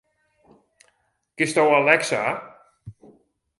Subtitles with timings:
[1.35, 2.21] Kinsto Alexa?